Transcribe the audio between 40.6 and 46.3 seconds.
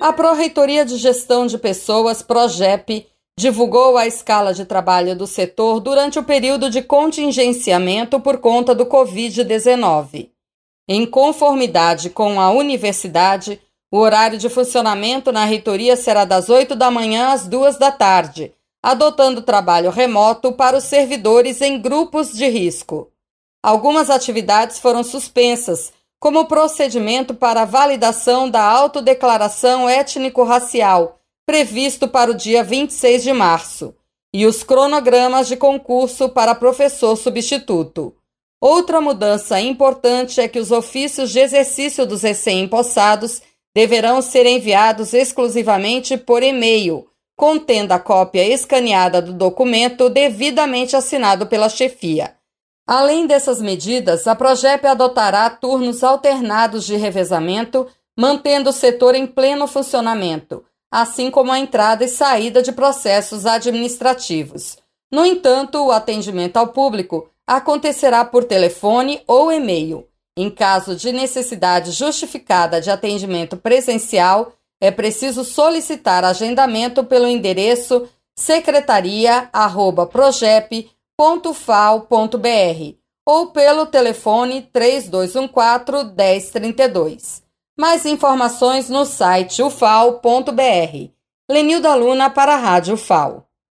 os ofícios de exercício dos recém-impossados deverão ser enviados exclusivamente